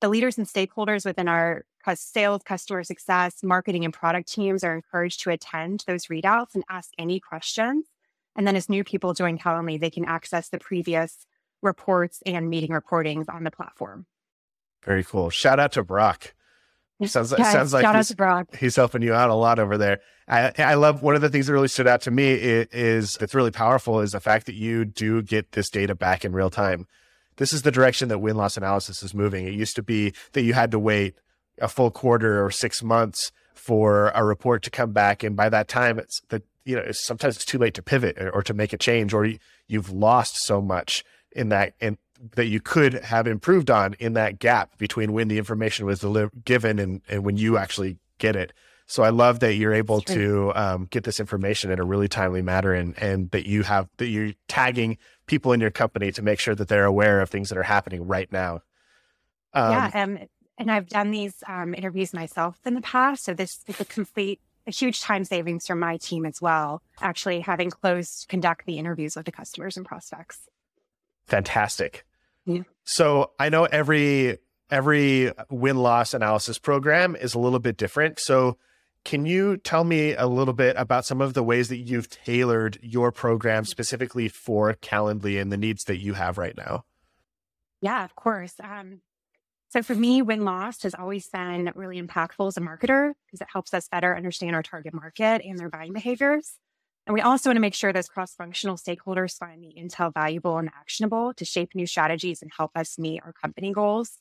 The 0.00 0.08
leaders 0.08 0.36
and 0.36 0.48
stakeholders 0.48 1.04
within 1.04 1.28
our 1.28 1.64
sales, 1.94 2.42
customer 2.44 2.82
success, 2.82 3.36
marketing, 3.44 3.84
and 3.84 3.94
product 3.94 4.28
teams 4.28 4.64
are 4.64 4.74
encouraged 4.74 5.20
to 5.20 5.30
attend 5.30 5.84
those 5.86 6.06
readouts 6.06 6.54
and 6.54 6.64
ask 6.68 6.90
any 6.98 7.20
questions. 7.20 7.86
And 8.36 8.46
then, 8.46 8.56
as 8.56 8.68
new 8.68 8.82
people 8.82 9.14
join 9.14 9.38
Calendly, 9.38 9.80
they 9.80 9.90
can 9.90 10.04
access 10.04 10.48
the 10.48 10.58
previous 10.58 11.24
reports 11.62 12.20
and 12.26 12.50
meeting 12.50 12.72
recordings 12.72 13.28
on 13.28 13.44
the 13.44 13.50
platform. 13.52 14.06
Very 14.84 15.04
cool. 15.04 15.30
Shout 15.30 15.60
out 15.60 15.72
to 15.72 15.84
Brock. 15.84 16.34
Sounds 17.06 17.30
like 17.30 17.40
sounds 17.52 17.72
like 17.72 17.82
he's, 18.50 18.60
he's, 18.60 18.76
helping 18.76 19.02
you 19.02 19.14
out 19.14 19.30
a 19.30 19.34
lot 19.34 19.58
over 19.58 19.78
there. 19.78 20.00
I, 20.26 20.52
I 20.58 20.74
love 20.74 21.00
one 21.00 21.14
of 21.14 21.20
the 21.20 21.28
things 21.28 21.46
that 21.46 21.52
really 21.52 21.68
stood 21.68 21.86
out 21.86 22.00
to 22.02 22.10
me 22.10 22.32
is, 22.32 22.66
is 22.72 23.14
that's 23.14 23.34
really 23.34 23.52
powerful 23.52 24.00
is 24.00 24.12
the 24.12 24.20
fact 24.20 24.46
that 24.46 24.56
you 24.56 24.84
do 24.84 25.22
get 25.22 25.52
this 25.52 25.70
data 25.70 25.94
back 25.94 26.24
in 26.24 26.32
real 26.32 26.50
time. 26.50 26.86
This 27.36 27.52
is 27.52 27.62
the 27.62 27.70
direction 27.70 28.08
that 28.08 28.18
win 28.18 28.36
loss 28.36 28.56
analysis 28.56 29.02
is 29.04 29.14
moving. 29.14 29.46
It 29.46 29.54
used 29.54 29.76
to 29.76 29.82
be 29.82 30.12
that 30.32 30.42
you 30.42 30.54
had 30.54 30.72
to 30.72 30.78
wait 30.78 31.14
a 31.60 31.68
full 31.68 31.92
quarter 31.92 32.44
or 32.44 32.50
six 32.50 32.82
months 32.82 33.30
for 33.54 34.10
a 34.14 34.24
report 34.24 34.62
to 34.64 34.70
come 34.70 34.92
back, 34.92 35.22
and 35.22 35.36
by 35.36 35.48
that 35.48 35.68
time, 35.68 35.98
it's 35.98 36.20
that 36.30 36.42
you 36.64 36.74
know 36.74 36.82
it's, 36.82 37.04
sometimes 37.04 37.36
it's 37.36 37.44
too 37.44 37.58
late 37.58 37.74
to 37.74 37.82
pivot 37.82 38.18
or, 38.18 38.30
or 38.30 38.42
to 38.42 38.54
make 38.54 38.72
a 38.72 38.78
change, 38.78 39.14
or 39.14 39.24
you, 39.24 39.38
you've 39.68 39.90
lost 39.90 40.36
so 40.38 40.60
much 40.60 41.04
in 41.32 41.50
that 41.50 41.74
in 41.80 41.96
that 42.34 42.46
you 42.46 42.60
could 42.60 42.94
have 42.94 43.26
improved 43.26 43.70
on 43.70 43.94
in 43.98 44.14
that 44.14 44.38
gap 44.38 44.76
between 44.78 45.12
when 45.12 45.28
the 45.28 45.38
information 45.38 45.86
was 45.86 46.00
deli- 46.00 46.30
given 46.44 46.78
and, 46.78 47.00
and 47.08 47.24
when 47.24 47.36
you 47.36 47.56
actually 47.56 47.98
get 48.18 48.36
it. 48.36 48.52
So 48.86 49.02
I 49.02 49.10
love 49.10 49.40
that 49.40 49.54
you're 49.54 49.74
able 49.74 50.00
to 50.00 50.50
um, 50.54 50.86
get 50.90 51.04
this 51.04 51.20
information 51.20 51.70
in 51.70 51.78
a 51.78 51.84
really 51.84 52.08
timely 52.08 52.40
manner, 52.40 52.72
and 52.72 52.96
and 52.98 53.30
that 53.32 53.46
you 53.46 53.62
have 53.62 53.86
that 53.98 54.06
you're 54.06 54.32
tagging 54.48 54.96
people 55.26 55.52
in 55.52 55.60
your 55.60 55.70
company 55.70 56.10
to 56.12 56.22
make 56.22 56.40
sure 56.40 56.54
that 56.54 56.68
they're 56.68 56.86
aware 56.86 57.20
of 57.20 57.28
things 57.28 57.50
that 57.50 57.58
are 57.58 57.64
happening 57.64 58.06
right 58.06 58.32
now. 58.32 58.62
Um, 59.52 59.72
yeah, 59.72 59.90
um, 59.92 60.18
and 60.56 60.70
I've 60.70 60.88
done 60.88 61.10
these 61.10 61.34
um, 61.46 61.74
interviews 61.74 62.14
myself 62.14 62.58
in 62.64 62.72
the 62.72 62.80
past, 62.80 63.24
so 63.24 63.34
this 63.34 63.60
is 63.66 63.78
a 63.78 63.84
complete 63.84 64.40
a 64.66 64.70
huge 64.70 65.00
time 65.00 65.24
savings 65.24 65.66
for 65.66 65.74
my 65.74 65.98
team 65.98 66.24
as 66.24 66.40
well. 66.40 66.82
Actually, 67.00 67.40
having 67.40 67.70
Clozd 67.70 68.28
conduct 68.28 68.64
the 68.64 68.78
interviews 68.78 69.16
with 69.16 69.26
the 69.26 69.32
customers 69.32 69.76
and 69.76 69.84
prospects. 69.84 70.48
Fantastic. 71.26 72.04
Yeah. 72.48 72.62
So 72.84 73.32
I 73.38 73.50
know 73.50 73.64
every 73.64 74.38
every 74.70 75.32
win 75.50 75.76
loss 75.76 76.14
analysis 76.14 76.58
program 76.58 77.14
is 77.14 77.34
a 77.34 77.38
little 77.38 77.58
bit 77.58 77.76
different. 77.76 78.18
So 78.18 78.56
can 79.04 79.26
you 79.26 79.56
tell 79.58 79.84
me 79.84 80.14
a 80.14 80.26
little 80.26 80.54
bit 80.54 80.76
about 80.76 81.04
some 81.04 81.20
of 81.20 81.34
the 81.34 81.42
ways 81.42 81.68
that 81.68 81.76
you've 81.76 82.10
tailored 82.10 82.78
your 82.82 83.12
program 83.12 83.64
specifically 83.64 84.28
for 84.28 84.74
Calendly 84.74 85.40
and 85.40 85.52
the 85.52 85.56
needs 85.56 85.84
that 85.84 85.98
you 85.98 86.14
have 86.14 86.38
right 86.38 86.56
now? 86.56 86.84
Yeah, 87.80 88.04
of 88.04 88.14
course. 88.14 88.54
Um, 88.62 89.02
so 89.68 89.82
for 89.82 89.94
me, 89.94 90.22
win 90.22 90.44
loss 90.44 90.82
has 90.82 90.94
always 90.94 91.28
been 91.28 91.70
really 91.74 92.00
impactful 92.00 92.48
as 92.48 92.56
a 92.56 92.60
marketer 92.60 93.12
because 93.26 93.40
it 93.40 93.48
helps 93.52 93.72
us 93.74 93.88
better 93.88 94.16
understand 94.16 94.54
our 94.54 94.62
target 94.62 94.94
market 94.94 95.42
and 95.44 95.58
their 95.58 95.68
buying 95.68 95.92
behaviors. 95.92 96.54
And 97.08 97.14
we 97.14 97.22
also 97.22 97.48
want 97.48 97.56
to 97.56 97.62
make 97.62 97.74
sure 97.74 97.90
those 97.90 98.06
cross 98.06 98.34
functional 98.34 98.76
stakeholders 98.76 99.38
find 99.38 99.64
the 99.64 99.72
intel 99.80 100.12
valuable 100.12 100.58
and 100.58 100.68
actionable 100.78 101.32
to 101.38 101.44
shape 101.46 101.74
new 101.74 101.86
strategies 101.86 102.42
and 102.42 102.50
help 102.54 102.72
us 102.76 102.98
meet 102.98 103.22
our 103.24 103.32
company 103.32 103.72
goals. 103.72 104.18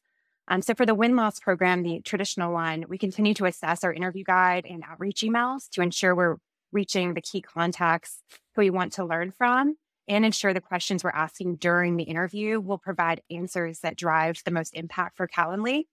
Um, 0.48 0.62
so, 0.62 0.74
for 0.74 0.86
the 0.86 0.96
win 0.96 1.18
loss 1.18 1.38
program, 1.38 1.84
the 1.84 2.00
traditional 2.00 2.54
one, 2.54 2.86
we 2.88 2.98
continue 2.98 3.34
to 3.34 3.46
assess 3.46 3.84
our 3.84 3.92
interview 3.92 4.24
guide 4.24 4.66
and 4.66 4.86
outreach 4.90 5.22
emails 5.22 5.68
to 5.72 5.82
ensure 5.82 6.16
we're 6.16 6.38
reaching 6.72 7.14
the 7.14 7.22
key 7.22 7.42
contacts 7.42 8.24
who 8.56 8.62
we 8.62 8.70
want 8.70 8.94
to 8.94 9.04
learn 9.04 9.34
from 9.38 9.76
and 10.08 10.24
ensure 10.24 10.54
the 10.54 10.62
questions 10.62 11.04
we're 11.04 11.10
asking 11.10 11.58
during 11.58 11.98
the 11.98 12.06
interview 12.06 12.58
will 12.58 12.78
provide 12.78 13.22
answers 13.30 13.82
that 13.82 13.98
drive 13.98 14.42
the 14.46 14.52
most 14.52 14.74
impact 14.74 15.18
for 15.18 15.28
Calendly. 15.28 15.84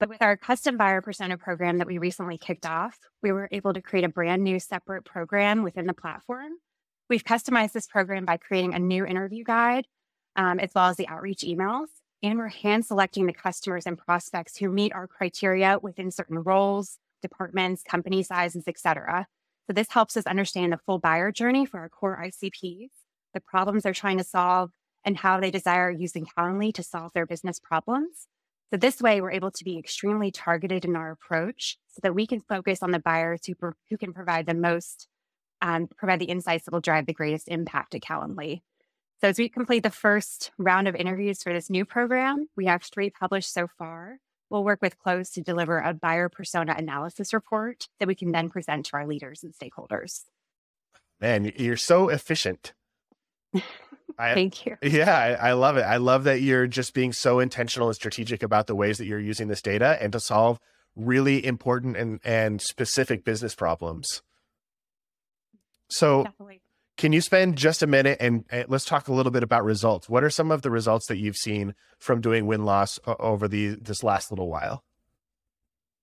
But 0.00 0.08
with 0.08 0.22
our 0.22 0.36
custom 0.36 0.76
buyer 0.76 1.00
persona 1.00 1.38
program 1.38 1.78
that 1.78 1.86
we 1.86 1.98
recently 1.98 2.36
kicked 2.36 2.66
off, 2.66 2.98
we 3.22 3.32
were 3.32 3.48
able 3.52 3.72
to 3.72 3.80
create 3.80 4.04
a 4.04 4.08
brand 4.08 4.42
new 4.42 4.58
separate 4.58 5.04
program 5.04 5.62
within 5.62 5.86
the 5.86 5.94
platform 5.94 6.52
We've 7.10 7.24
customized 7.24 7.72
this 7.72 7.86
program 7.86 8.24
by 8.24 8.38
creating 8.38 8.74
a 8.74 8.78
new 8.78 9.04
interview 9.04 9.44
guide, 9.44 9.86
um, 10.36 10.58
as 10.58 10.70
well 10.74 10.86
as 10.86 10.96
the 10.96 11.08
outreach 11.08 11.40
emails. 11.40 11.88
And 12.22 12.38
we're 12.38 12.48
hand 12.48 12.86
selecting 12.86 13.26
the 13.26 13.34
customers 13.34 13.86
and 13.86 13.98
prospects 13.98 14.56
who 14.56 14.70
meet 14.70 14.94
our 14.94 15.06
criteria 15.06 15.78
within 15.82 16.10
certain 16.10 16.38
roles, 16.38 16.98
departments, 17.20 17.82
company 17.82 18.22
sizes, 18.22 18.64
et 18.66 18.78
cetera. 18.78 19.26
So 19.66 19.74
this 19.74 19.90
helps 19.90 20.16
us 20.16 20.26
understand 20.26 20.72
the 20.72 20.78
full 20.78 20.98
buyer 20.98 21.30
journey 21.30 21.66
for 21.66 21.80
our 21.80 21.90
core 21.90 22.18
ICPs, 22.24 22.88
the 23.34 23.40
problems 23.40 23.82
they're 23.82 23.92
trying 23.92 24.18
to 24.18 24.24
solve, 24.24 24.70
and 25.04 25.18
how 25.18 25.38
they 25.38 25.50
desire 25.50 25.90
using 25.90 26.26
Calendly 26.26 26.72
to 26.72 26.82
solve 26.82 27.12
their 27.12 27.26
business 27.26 27.60
problems. 27.60 28.26
So 28.72 28.78
this 28.78 29.00
way, 29.00 29.20
we're 29.20 29.30
able 29.30 29.50
to 29.52 29.64
be 29.64 29.78
extremely 29.78 30.30
targeted 30.30 30.84
in 30.84 30.96
our 30.96 31.12
approach 31.12 31.78
so 31.88 32.00
that 32.02 32.14
we 32.14 32.26
can 32.26 32.40
focus 32.40 32.82
on 32.82 32.90
the 32.90 32.98
buyers 32.98 33.40
who, 33.46 33.54
who 33.90 33.96
can 33.96 34.12
provide 34.12 34.46
the 34.46 34.54
most, 34.54 35.06
um, 35.62 35.88
provide 35.96 36.18
the 36.18 36.26
insights 36.26 36.64
that 36.64 36.72
will 36.72 36.80
drive 36.80 37.06
the 37.06 37.12
greatest 37.12 37.48
impact 37.48 37.94
at 37.94 38.02
Calendly. 38.02 38.62
So 39.20 39.28
as 39.28 39.38
we 39.38 39.48
complete 39.48 39.82
the 39.82 39.90
first 39.90 40.50
round 40.58 40.88
of 40.88 40.94
interviews 40.94 41.42
for 41.42 41.52
this 41.52 41.70
new 41.70 41.84
program, 41.84 42.46
we 42.56 42.66
have 42.66 42.82
three 42.82 43.10
published 43.10 43.52
so 43.52 43.68
far. 43.78 44.18
We'll 44.50 44.64
work 44.64 44.80
with 44.82 44.98
Clozd 44.98 45.32
to 45.34 45.40
deliver 45.40 45.78
a 45.78 45.94
buyer 45.94 46.28
persona 46.28 46.74
analysis 46.76 47.32
report 47.32 47.88
that 47.98 48.08
we 48.08 48.14
can 48.14 48.32
then 48.32 48.50
present 48.50 48.86
to 48.86 48.94
our 48.94 49.06
leaders 49.06 49.42
and 49.42 49.54
stakeholders. 49.54 50.22
Man, 51.20 51.52
you're 51.56 51.76
so 51.76 52.08
efficient. 52.08 52.72
I, 54.18 54.34
Thank 54.34 54.66
you. 54.66 54.76
Yeah, 54.82 55.16
I, 55.16 55.50
I, 55.50 55.52
love 55.52 55.76
it. 55.76 55.82
I 55.82 55.96
love 55.96 56.24
that 56.24 56.40
you're 56.40 56.66
just 56.66 56.94
being 56.94 57.12
so 57.12 57.40
intentional 57.40 57.88
and 57.88 57.96
strategic 57.96 58.42
about 58.42 58.66
the 58.66 58.74
ways 58.74 58.98
that 58.98 59.06
you're 59.06 59.20
using 59.20 59.48
this 59.48 59.62
data 59.62 59.98
and 60.00 60.12
to 60.12 60.20
solve 60.20 60.58
really 60.96 61.44
important 61.44 61.96
and, 61.96 62.20
and 62.24 62.60
specific 62.60 63.24
business 63.24 63.54
problems. 63.54 64.22
So, 65.88 66.24
Definitely. 66.24 66.60
can 66.96 67.12
you 67.12 67.20
spend 67.20 67.56
just 67.56 67.82
a 67.82 67.86
minute 67.86 68.18
and, 68.20 68.44
and, 68.50 68.68
let's 68.68 68.84
talk 68.84 69.08
a 69.08 69.12
little 69.12 69.32
bit 69.32 69.42
about 69.42 69.64
results? 69.64 70.08
What 70.08 70.24
are 70.24 70.30
some 70.30 70.50
of 70.50 70.62
the 70.62 70.70
results 70.70 71.06
that 71.06 71.18
you've 71.18 71.36
seen 71.36 71.74
from 71.98 72.20
doing 72.20 72.46
win 72.46 72.64
loss 72.64 72.98
over 73.06 73.48
the 73.48 73.76
this 73.80 74.02
last 74.02 74.30
little 74.30 74.48
while? 74.48 74.82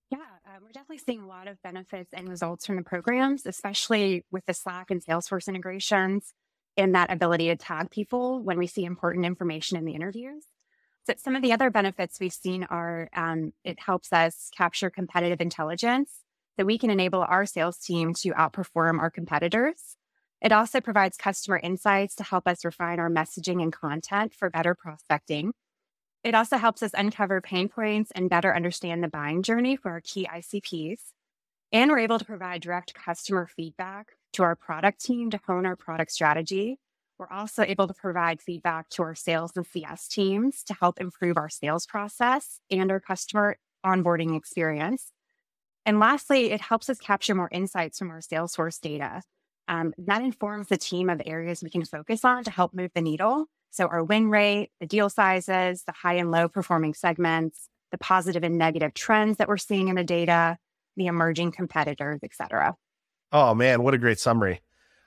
Yeah, 0.09 0.19
um, 0.45 0.61
we're 0.61 0.71
definitely 0.71 0.99
seeing 1.05 1.21
a 1.21 1.27
lot 1.27 1.47
of 1.47 1.61
benefits 1.61 2.13
and 2.13 2.29
results 2.29 2.65
from 2.65 2.75
the 2.75 2.83
programs, 2.83 3.45
especially 3.45 4.23
with 4.31 4.45
the 4.45 4.53
Slack 4.53 4.91
and 4.91 5.03
Salesforce 5.03 5.47
integrations 5.47 6.33
in 6.81 6.91
that 6.91 7.11
ability 7.11 7.47
to 7.47 7.55
tag 7.55 7.89
people 7.89 8.41
when 8.41 8.57
we 8.57 8.67
see 8.67 8.83
important 8.83 9.25
information 9.25 9.77
in 9.77 9.85
the 9.85 9.93
interviews. 9.93 10.43
So 11.07 11.13
some 11.17 11.35
of 11.35 11.41
the 11.41 11.53
other 11.53 11.69
benefits 11.69 12.19
we've 12.19 12.33
seen 12.33 12.63
are 12.65 13.09
um, 13.15 13.53
it 13.63 13.79
helps 13.79 14.11
us 14.11 14.49
capture 14.55 14.89
competitive 14.89 15.41
intelligence 15.41 16.19
that 16.57 16.65
we 16.65 16.77
can 16.77 16.89
enable 16.89 17.21
our 17.21 17.45
sales 17.45 17.77
team 17.77 18.13
to 18.15 18.31
outperform 18.31 18.99
our 18.99 19.09
competitors. 19.09 19.95
It 20.41 20.51
also 20.51 20.81
provides 20.81 21.17
customer 21.17 21.57
insights 21.57 22.15
to 22.15 22.23
help 22.23 22.47
us 22.47 22.65
refine 22.65 22.99
our 22.99 23.09
messaging 23.09 23.61
and 23.61 23.71
content 23.71 24.33
for 24.33 24.49
better 24.49 24.75
prospecting. 24.75 25.53
It 26.23 26.35
also 26.35 26.57
helps 26.57 26.83
us 26.83 26.91
uncover 26.93 27.41
pain 27.41 27.67
points 27.67 28.11
and 28.13 28.29
better 28.29 28.55
understand 28.55 29.03
the 29.03 29.07
buying 29.07 29.41
journey 29.43 29.75
for 29.75 29.91
our 29.91 30.01
key 30.01 30.27
ICPs. 30.31 30.99
And 31.71 31.89
we're 31.89 31.99
able 31.99 32.19
to 32.19 32.25
provide 32.25 32.61
direct 32.61 32.93
customer 32.93 33.47
feedback 33.47 34.07
to 34.33 34.43
our 34.43 34.55
product 34.55 35.03
team 35.03 35.29
to 35.31 35.39
hone 35.45 35.65
our 35.65 35.75
product 35.75 36.11
strategy. 36.11 36.77
We're 37.17 37.31
also 37.31 37.63
able 37.63 37.87
to 37.87 37.93
provide 37.93 38.41
feedback 38.41 38.89
to 38.89 39.03
our 39.03 39.15
sales 39.15 39.51
and 39.55 39.65
CS 39.65 40.07
teams 40.07 40.63
to 40.63 40.73
help 40.73 40.99
improve 40.99 41.37
our 41.37 41.49
sales 41.49 41.85
process 41.85 42.59
and 42.69 42.91
our 42.91 42.99
customer 42.99 43.57
onboarding 43.85 44.35
experience. 44.35 45.11
And 45.85 45.99
lastly, 45.99 46.51
it 46.51 46.61
helps 46.61 46.89
us 46.89 46.99
capture 46.99 47.35
more 47.35 47.49
insights 47.51 47.99
from 47.99 48.11
our 48.11 48.19
Salesforce 48.21 48.79
data. 48.79 49.21
Um, 49.67 49.93
that 49.97 50.21
informs 50.21 50.67
the 50.67 50.77
team 50.77 51.09
of 51.09 51.21
areas 51.25 51.63
we 51.63 51.69
can 51.69 51.85
focus 51.85 52.25
on 52.25 52.43
to 52.43 52.51
help 52.51 52.73
move 52.73 52.91
the 52.93 53.01
needle. 53.01 53.45
So, 53.69 53.87
our 53.87 54.03
win 54.03 54.29
rate, 54.29 54.69
the 54.79 54.85
deal 54.85 55.09
sizes, 55.09 55.83
the 55.83 55.93
high 55.93 56.15
and 56.15 56.29
low 56.29 56.49
performing 56.49 56.93
segments, 56.93 57.69
the 57.91 57.97
positive 57.97 58.43
and 58.43 58.57
negative 58.57 58.93
trends 58.93 59.37
that 59.37 59.47
we're 59.47 59.57
seeing 59.57 59.87
in 59.87 59.95
the 59.95 60.03
data, 60.03 60.57
the 60.97 61.07
emerging 61.07 61.51
competitors, 61.51 62.19
et 62.23 62.33
cetera. 62.33 62.75
Oh 63.31 63.53
man, 63.53 63.83
what 63.83 63.93
a 63.93 63.97
great 63.97 64.19
summary. 64.19 64.61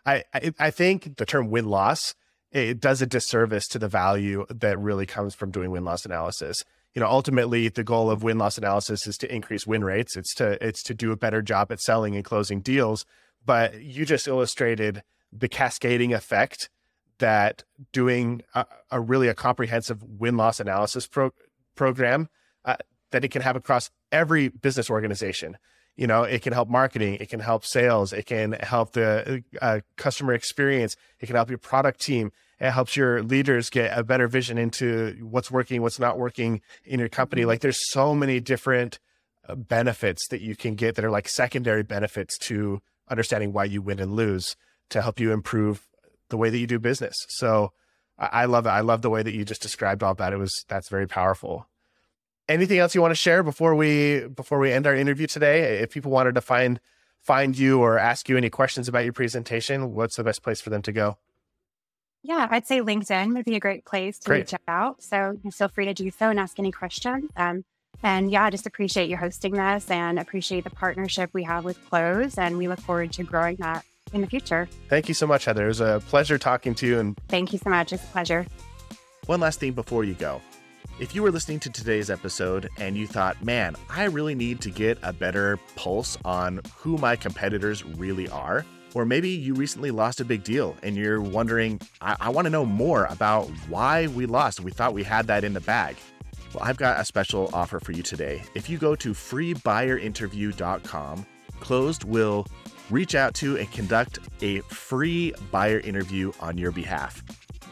I, 0.07 0.25
I, 0.35 0.53
I 0.59 0.71
think 0.71 1.17
the 1.17 1.27
term 1.27 1.51
win 1.51 1.67
loss 1.67 2.15
it 2.55 2.81
does 2.81 3.03
a 3.03 3.07
disservice 3.07 3.67
to 3.67 3.81
the 3.81 3.89
value 3.89 4.47
that 4.49 4.79
really 4.79 5.07
comes 5.07 5.35
from 5.35 5.51
doing 5.51 5.73
win 5.73 5.85
loss 5.85 6.07
analysis. 6.07 6.65
You 6.95 7.01
know, 7.01 7.09
ultimately 7.09 7.69
the 7.69 7.83
goal 7.83 8.11
of 8.11 8.23
win 8.23 8.39
loss 8.39 8.57
analysis 8.57 9.09
is 9.09 9.19
to 9.19 9.35
increase 9.35 9.67
win 9.67 9.83
rates. 9.83 10.17
It's 10.17 10.33
to 10.37 10.65
it's 10.65 10.83
to 10.85 10.95
do 10.95 11.11
a 11.11 11.17
better 11.17 11.43
job 11.43 11.73
at 11.73 11.81
selling 11.81 12.15
and 12.15 12.25
closing 12.25 12.61
deals. 12.61 13.05
But 13.45 13.83
you 13.83 14.07
just 14.07 14.29
illustrated 14.29 15.03
the 15.33 15.49
cascading 15.49 16.15
effect 16.15 16.71
that 17.19 17.65
doing 17.93 18.43
a, 18.55 18.67
a 18.91 19.01
really 19.01 19.27
a 19.27 19.35
comprehensive 19.35 20.03
win 20.05 20.37
loss 20.37 20.61
analysis 20.61 21.09
pro, 21.09 21.33
program 21.75 22.29
uh, 22.65 22.77
that 23.11 23.25
it 23.25 23.33
can 23.33 23.43
have 23.43 23.57
across 23.57 23.91
every 24.13 24.49
business 24.49 24.89
organization 24.89 25.57
you 25.97 26.07
know 26.07 26.23
it 26.23 26.43
can 26.43 26.53
help 26.53 26.69
marketing 26.69 27.17
it 27.21 27.29
can 27.29 27.41
help 27.41 27.65
sales 27.65 28.13
it 28.13 28.27
can 28.27 28.53
help 28.53 28.93
the 28.93 29.43
uh, 29.63 29.81
customer 29.97 30.33
experience 30.33 30.97
it 31.21 31.27
can 31.27 31.37
help 31.37 31.49
your 31.49 31.59
product 31.59 32.01
team 32.01 32.33
it 32.61 32.71
helps 32.71 32.97
your 32.97 33.23
leaders 33.23 33.71
get 33.71 33.97
a 33.97 34.03
better 34.03 34.29
vision 34.29 34.59
into 34.59 35.17
what's 35.23 35.51
working 35.51 35.83
what's 35.83 35.99
not 35.99 36.19
working 36.19 36.61
in 36.85 36.99
your 36.99 37.09
company. 37.09 37.43
Mm-hmm. 37.43 37.49
like 37.49 37.61
there's 37.61 37.91
so 37.91 38.15
many 38.15 38.41
different 38.41 38.99
uh, 39.49 39.55
benefits 39.55 40.27
that 40.29 40.41
you 40.41 40.57
can 40.57 40.75
get 40.75 40.95
that 40.95 41.05
are 41.05 41.11
like 41.11 41.29
secondary 41.29 41.83
benefits 41.83 42.39
to 42.39 42.81
understanding 43.09 43.53
why 43.53 43.65
you 43.65 43.83
win 43.83 44.01
and 44.01 44.15
lose 44.15 44.57
to 44.91 45.03
help 45.03 45.21
you 45.21 45.33
improve 45.33 45.87
the 46.31 46.37
way 46.37 46.51
that 46.51 46.59
you 46.59 46.67
do 46.67 46.79
business. 46.79 47.15
So 47.29 47.73
i 48.17 48.45
love 48.45 48.65
it. 48.65 48.71
I 48.71 48.81
love 48.81 49.03
the 49.03 49.11
way 49.11 49.25
that 49.25 49.35
you 49.35 49.45
just 49.45 49.61
described 49.61 50.03
all 50.03 50.15
that. 50.15 50.33
It 50.33 50.39
was 50.39 50.65
that's 50.69 50.89
very 50.89 51.09
powerful 51.09 51.67
anything 52.49 52.79
else 52.79 52.95
you 52.95 53.01
want 53.01 53.13
to 53.13 53.17
share 53.17 53.43
before 53.43 53.75
we 53.75 54.27
before 54.27 54.59
we 54.59 54.73
end 54.73 54.87
our 54.87 54.95
interview 54.95 55.27
today? 55.27 55.79
If 55.79 55.91
people 55.91 56.11
wanted 56.11 56.35
to 56.35 56.41
find 56.41 56.81
find 57.21 57.57
you 57.57 57.81
or 57.81 57.99
ask 57.99 58.29
you 58.29 58.37
any 58.37 58.51
questions 58.51 58.89
about 58.89 59.05
your 59.05 59.13
presentation, 59.13 59.95
what's 59.95 60.17
the 60.17 60.25
best 60.25 60.43
place 60.43 60.61
for 60.61 60.71
them 60.71 60.83
to 60.83 60.93
go? 60.93 61.19
Yeah, 62.23 62.49
I'd 62.51 62.67
say 62.67 62.81
LinkedIn 62.81 63.35
would 63.35 63.45
be 63.45 63.55
a 63.55 63.61
great 63.61 63.85
place 63.85 64.19
to 64.21 64.27
great. 64.27 64.51
reach 64.51 64.61
out. 64.67 65.03
So 65.03 65.39
feel 65.53 65.69
free 65.69 65.85
to 65.85 65.95
do 65.95 66.11
so 66.11 66.31
and 66.31 66.41
ask 66.41 66.59
any 66.59 66.73
questions. 66.73 67.31
Um, 67.37 67.65
and 68.03 68.31
yeah, 68.31 68.45
I 68.45 68.51
just 68.51 68.67
appreciate 68.67 69.11
you 69.11 69.17
hosting 69.17 69.53
this 69.53 69.91
and 69.91 70.19
appreciate 70.19 70.65
the 70.65 70.71
partnership 70.71 71.31
we 71.33 71.45
have 71.45 71.65
with 71.65 71.79
Clozd. 71.91 72.39
And 72.39 72.57
we 72.57 72.67
look 72.67 72.81
forward 72.81 73.13
to 73.13 73.25
growing 73.25 73.57
that 73.57 73.85
in 74.13 74.21
the 74.21 74.27
future. 74.27 74.69
Thank 74.89 75.09
you 75.09 75.15
so 75.15 75.27
much, 75.27 75.45
Heather. 75.45 75.65
It 75.65 75.69
was 75.69 75.81
a 75.81 76.03
pleasure 76.09 76.39
talking 76.39 76.75
to 76.77 76.87
you. 76.87 76.99
And 76.99 77.19
thank 77.29 77.53
you 77.53 77.59
so 77.59 77.69
much. 77.69 77.93
It's 77.93 78.03
a 78.03 78.07
pleasure. 78.07 78.47
One 79.27 79.41
last 79.41 79.61
thing 79.61 79.73
before 79.73 80.05
you 80.05 80.15
go. 80.15 80.41
If 81.01 81.13
you 81.13 81.25
were 81.25 81.33
listening 81.33 81.59
to 81.61 81.71
today's 81.71 82.09
episode 82.09 82.71
and 82.79 82.97
you 82.97 83.09
thought, 83.09 83.45
man, 83.45 83.75
I 83.91 84.05
really 84.05 84.37
need 84.37 84.61
to 84.61 84.71
get 84.71 84.97
a 85.03 85.13
better 85.13 85.59
pulse 85.75 86.17
on 86.25 86.61
who 86.77 86.99
my 86.99 87.17
competitors 87.17 87.85
really 87.85 88.29
are, 88.29 88.65
or 88.95 89.05
maybe 89.05 89.29
you 89.29 89.55
recently 89.55 89.91
lost 89.91 90.21
a 90.21 90.25
big 90.25 90.45
deal 90.45 90.77
and 90.85 90.95
you're 90.95 91.21
wondering, 91.21 91.81
I, 92.01 92.17
I 92.21 92.29
want 92.29 92.47
to 92.47 92.51
know 92.51 92.65
more 92.65 93.07
about 93.07 93.49
why 93.69 94.07
we 94.07 94.27
lost. 94.27 94.61
We 94.61 94.71
thought 94.71 94.95
we 94.95 95.03
had 95.03 95.27
that 95.27 95.43
in 95.43 95.53
the 95.53 95.61
bag. 95.61 95.97
Well, 96.55 96.63
I've 96.63 96.77
got 96.77 97.01
a 97.01 97.05
special 97.05 97.51
offer 97.53 97.81
for 97.81 97.91
you 97.91 98.05
today. 98.05 98.45
If 98.55 98.71
you 98.71 98.79
go 98.79 98.95
to 98.95 99.11
freebuyerinterview.com, 99.11 101.27
Clozd 101.59 102.05
will 102.05 102.47
reach 102.89 103.17
out 103.17 103.35
to 103.35 103.59
and 103.59 103.69
conduct 103.73 104.21
a 104.43 104.61
free 104.61 105.35
buyer 105.51 105.81
interview 105.81 106.31
on 106.39 106.57
your 106.57 106.71
behalf. 106.71 107.21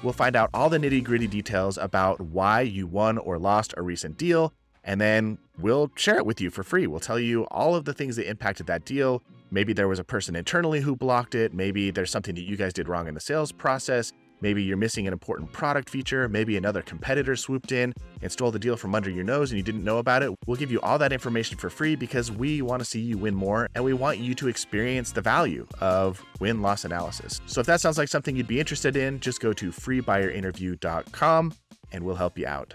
We'll 0.02 0.12
find 0.12 0.34
out 0.34 0.50
all 0.52 0.68
the 0.68 0.78
nitty 0.78 1.04
gritty 1.04 1.28
details 1.28 1.78
about 1.78 2.20
why 2.20 2.62
you 2.62 2.88
won 2.88 3.18
or 3.18 3.38
lost 3.38 3.72
a 3.76 3.82
recent 3.82 4.18
deal, 4.18 4.52
and 4.82 5.00
then 5.00 5.38
we'll 5.58 5.92
share 5.94 6.16
it 6.16 6.26
with 6.26 6.40
you 6.40 6.50
for 6.50 6.64
free. 6.64 6.88
We'll 6.88 6.98
tell 6.98 7.20
you 7.20 7.44
all 7.44 7.76
of 7.76 7.84
the 7.84 7.94
things 7.94 8.16
that 8.16 8.28
impacted 8.28 8.66
that 8.66 8.84
deal. 8.84 9.22
Maybe 9.52 9.72
there 9.72 9.86
was 9.86 10.00
a 10.00 10.04
person 10.04 10.34
internally 10.34 10.80
who 10.80 10.96
blocked 10.96 11.36
it. 11.36 11.54
Maybe 11.54 11.92
there's 11.92 12.10
something 12.10 12.34
that 12.34 12.42
you 12.42 12.56
guys 12.56 12.72
did 12.72 12.88
wrong 12.88 13.06
in 13.06 13.14
the 13.14 13.20
sales 13.20 13.52
process. 13.52 14.12
Maybe 14.42 14.62
you're 14.62 14.76
missing 14.76 15.06
an 15.06 15.12
important 15.12 15.52
product 15.52 15.88
feature. 15.88 16.28
Maybe 16.28 16.56
another 16.56 16.82
competitor 16.82 17.36
swooped 17.36 17.72
in 17.72 17.94
and 18.20 18.30
stole 18.30 18.50
the 18.50 18.58
deal 18.58 18.76
from 18.76 18.94
under 18.94 19.08
your 19.08 19.24
nose 19.24 19.50
and 19.50 19.56
you 19.56 19.62
didn't 19.62 19.84
know 19.84 19.98
about 19.98 20.22
it. 20.22 20.30
We'll 20.46 20.56
give 20.56 20.70
you 20.70 20.80
all 20.80 20.98
that 20.98 21.12
information 21.12 21.56
for 21.56 21.70
free 21.70 21.96
because 21.96 22.30
we 22.30 22.60
want 22.60 22.80
to 22.80 22.84
see 22.84 23.00
you 23.00 23.16
win 23.16 23.34
more 23.34 23.68
and 23.74 23.84
we 23.84 23.92
want 23.92 24.18
you 24.18 24.34
to 24.34 24.48
experience 24.48 25.12
the 25.12 25.22
value 25.22 25.66
of 25.80 26.22
win 26.40 26.60
loss 26.60 26.84
analysis. 26.84 27.40
So 27.46 27.60
if 27.60 27.66
that 27.66 27.80
sounds 27.80 27.96
like 27.96 28.08
something 28.08 28.36
you'd 28.36 28.46
be 28.46 28.60
interested 28.60 28.96
in, 28.96 29.20
just 29.20 29.40
go 29.40 29.52
to 29.52 29.70
freebuyerinterview.com 29.70 31.54
and 31.92 32.04
we'll 32.04 32.16
help 32.16 32.36
you 32.36 32.46
out. 32.46 32.74